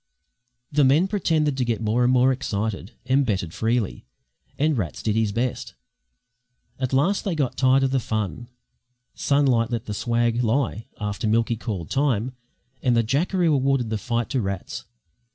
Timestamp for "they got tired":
7.23-7.83